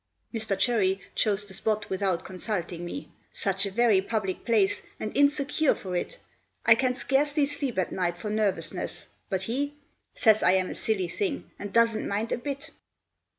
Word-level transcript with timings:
"Mr. 0.33 0.57
Chirry 0.57 0.99
chose 1.13 1.45
the 1.45 1.53
spot, 1.53 1.87
without 1.91 2.25
consulting 2.25 2.83
me; 2.83 3.11
Such 3.31 3.67
a 3.67 3.71
very 3.71 4.01
public 4.01 4.43
place, 4.45 4.81
and 4.99 5.15
insecure 5.15 5.75
for 5.75 5.95
it, 5.95 6.17
I 6.65 6.73
can 6.73 6.95
scarcely 6.95 7.45
sleep 7.45 7.77
at 7.77 7.91
night 7.91 8.17
for 8.17 8.31
nervousness; 8.31 9.05
but 9.29 9.43
he 9.43 9.75
Says 10.15 10.41
I 10.41 10.53
am 10.53 10.71
a 10.71 10.73
silly 10.73 11.07
thing 11.07 11.51
and 11.59 11.71
doesn't 11.71 12.07
mind 12.07 12.31
a 12.31 12.39
bit." 12.39 12.71